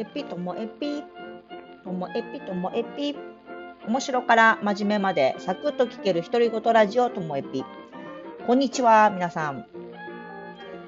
[0.00, 1.02] エピともエピ
[1.84, 3.14] ともエピともエピ
[3.86, 7.62] 面白から真面目までサクッと聞ける独り言ラジオともエピ
[8.46, 9.66] こんにちは皆さん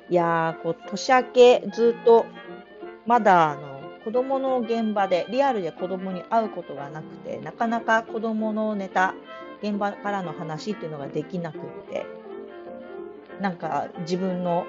[0.09, 2.25] いやーこう年明けずっと
[3.05, 9.15] まだあの子供の現場でリアルで子供に会うことがなくてなかなか子供のネタ
[9.63, 12.07] 現場からの話っていうのができなくって
[13.43, 14.65] なんか自分の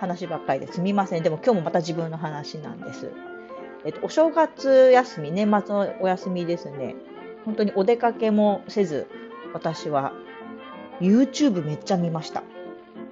[0.00, 1.22] 話ばっかりですみません。
[1.22, 3.12] でも今日もまた自分の話なんです。
[3.84, 6.94] えっと、お正月休み、年末のお休みですね。
[7.44, 9.06] 本当にお出かけもせず、
[9.52, 10.12] 私は
[11.00, 12.42] YouTube めっちゃ見ました。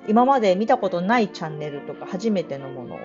[0.09, 2.98] 今まで見たことないチャンネルとか初めてのものを、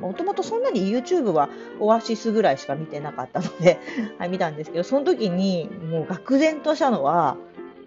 [0.00, 1.48] もともとそんなに YouTube は
[1.80, 3.78] オアシスぐらいしか見てなかったので
[4.18, 7.36] はい、見たんですけど、その時にもう愕然としたのは、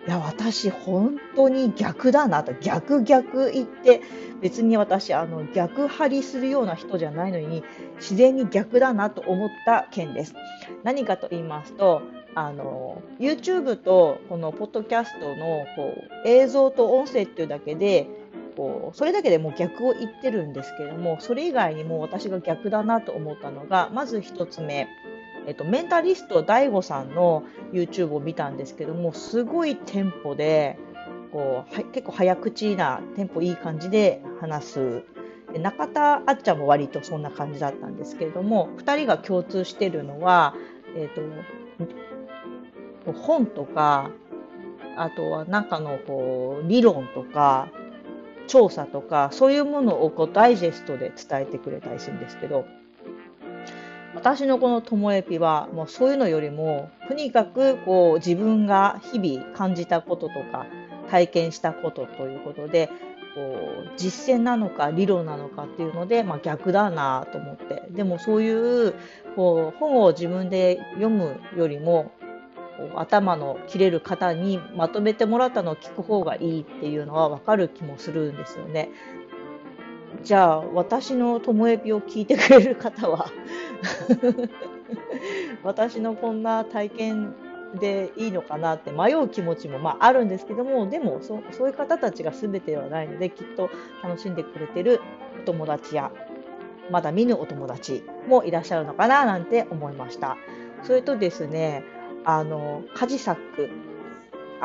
[0.07, 4.01] いや、私本当に逆だなと、逆逆言って、
[4.39, 7.63] 別に私、あの、逆張りするような人じゃないのに、
[7.95, 10.35] 自然に逆だなと思った件です。
[10.83, 12.03] 何かと言いますと、
[12.35, 15.93] あの、YouTube とこのポッドキャストのこ
[16.25, 18.07] う映像と音声っていうだけで、
[18.55, 24.87] こうそれだけでもう逆を言ってるんですけれども、それ以外にも私が逆だなと思ったのが、まず1つ目。
[25.47, 30.77] えっと、メンタリスト DAIGO さんの YouTube を見たんですけども、すごいテンポで、
[31.31, 35.03] こうは結構早口なテンポいい感じで話す。
[35.51, 40.55] で中田あっちゃんも割とそんな感じだったんですけれども、2人が共通してるのは、
[40.95, 41.09] えっ
[43.05, 44.09] と、本とか、
[44.97, 47.69] あとはなんかのこう理論とか、
[48.47, 52.65] 調査とか、そういうものをこうダイジェストで伝えてくれたりするんですけど、
[54.15, 60.65] 私のこのともえぴは、もうそういうのよりも、とにかくこう自分が日々感じたこととか、
[61.09, 62.89] 体験したことということで、
[63.35, 68.93] こう実践なのか理論なのかっていうので、まあ、逆だなと思ってでもそういう
[69.35, 72.13] こう本を自分で読むよりも
[72.95, 78.89] 頭の切れる方にまとめてもらったのを聞く方がいいっていうのは分かる気もするんですよね。
[80.25, 83.31] じゃあ私のともえびを聞いてくれる方は？
[85.63, 87.35] 私のこんな体験
[87.79, 93.69] でいいのかなって迷う気持ちもまああるんですけどもでもそそういう方たちが全てではないのできっと
[94.03, 94.99] 楽しんでくれてる
[95.43, 96.11] お友達や
[96.89, 100.37] まだ見ぬお友達もいらっしゃるのかななんて思いました。
[100.81, 101.83] それとですね
[102.23, 103.69] あのカジサック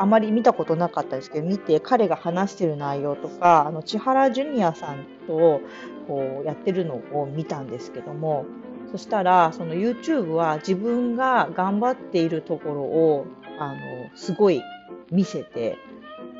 [0.01, 5.61] あまり見たことなかったですけど見て彼が話してる内容とかあの千原ジュニアさんと
[6.07, 8.45] こうやってるのを見たんですけども
[8.91, 13.27] そしたらその YouTube は自分が頑張っているところを
[13.59, 13.77] あの
[14.15, 14.63] すごい
[15.11, 15.77] 見せて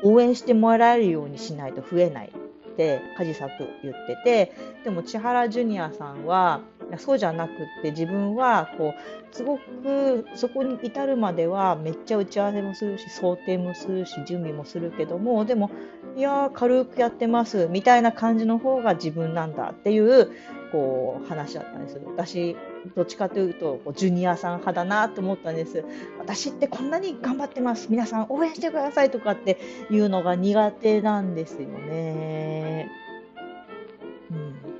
[0.02, 2.32] 応援してもらえるようにしないと増えない
[2.72, 3.52] って梶作
[3.84, 4.52] 言ってて
[4.82, 6.62] でも千原ジュニアさんは
[6.92, 15.70] やそうじゃなくって自分はこうすごくそこに至るまではめっちゃ打ち合わせもするし想定もするし準備もするけどもでも
[16.16, 20.30] いやー軽くやってますみたいな感じの方が自分なんだっていう
[20.70, 22.56] こう話だったんです私
[22.94, 25.84] どっちかというとジュニアさん派だなと思ったんです。
[26.18, 27.86] 私ってこんなに頑張ってます。
[27.90, 32.90] 皆さん応援してくださいとかっていうのが苦手なんですよね。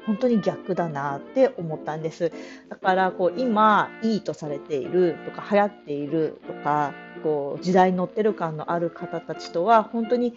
[0.07, 2.33] 本当に逆だなって思ったんです。
[2.69, 10.35] だからこう今いいとされているとか流行っているとかこう時代に乗ってる感のある方たちとは本当に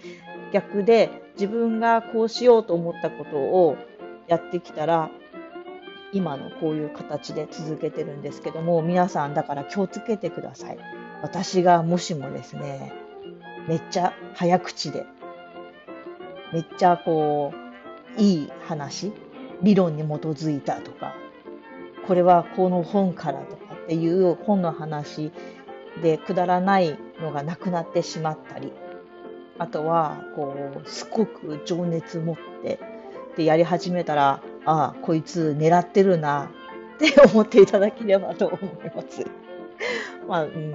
[0.52, 3.78] 逆で自分がこうしようと思ったことを
[4.28, 5.10] やってきたら
[6.14, 10.78] 今のこういう形で続けてるんですけども皆さんだから気をつけてください
[11.22, 12.94] 私がもしもですね
[13.68, 15.06] めっちゃ早口で
[16.54, 17.54] めっちゃこ
[18.18, 19.12] ういい話
[19.62, 21.16] 理論に基づいたとか
[22.08, 25.32] これはこの本からとかっていう本の話
[26.02, 28.72] でくだらないのがなくなってしまったり
[29.58, 30.56] あとはこ
[30.86, 32.80] うすごく情熱持って
[33.38, 36.50] でやり始めたらああ、こいつ狙ってるな
[36.96, 39.26] って思っていただければと思います。
[40.28, 40.74] まあ、うん、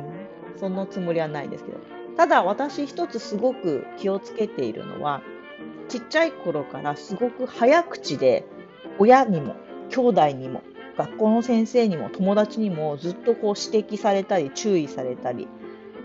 [0.57, 1.79] そのつもりはないですけど。
[2.17, 5.23] ただ私一つすごく気をつけているのは、
[5.89, 8.45] ちっちゃい頃からすごく早口で
[8.99, 9.57] 親にも
[9.91, 10.63] 兄弟にも
[10.97, 15.49] 学校の先生にも友達にもずっとこう指摘されたり注意されたり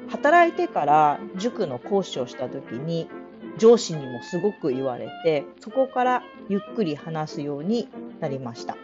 [0.07, 3.09] 働いてから塾の講師をした時に
[3.57, 7.89] 上司にもすごく言われてそこからゆっくり話すように
[8.19, 8.77] なりました。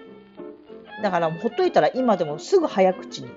[1.01, 3.29] だからほっといたら今でもすぐ早口に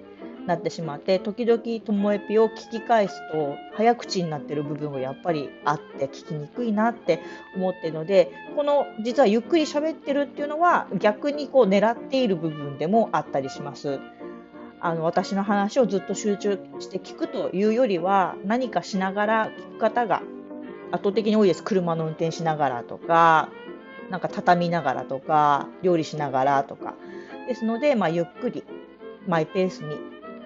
[0.46, 7.20] なってしまって時々ともえぴを聞き返すと早口になってる部分がやっぱりあって聞きにくいなって
[7.56, 14.00] 思ってるのでこの実はゆっくり喋ってるっていうのは逆にこう狙っている部分でもあったりします。
[14.80, 20.20] あの私の話をずっと集中して聞くというよりは何かしながら聞く方が
[20.92, 23.48] 圧倒的に多いです車の運転しながらとか
[24.10, 26.94] なんか畳みながらとか料理しながらとか
[27.48, 28.62] ですので、まあ、ゆっくり
[29.26, 29.96] マイペースに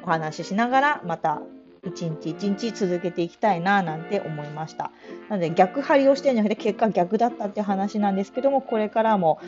[0.09, 1.43] お話ししながらまた
[1.85, 4.91] 一日一日続けていきたいななんて思いました。
[5.29, 9.39] なので逆張りをしてるんじゃなくて結果逆だったって話なんですけどもこれからも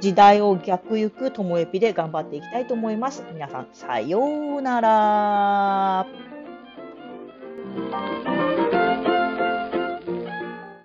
[0.00, 3.24] 時代を逆行くともえぴで頑張っていきたいと思います。
[3.32, 4.20] 皆さんさよ
[4.58, 6.06] うなら。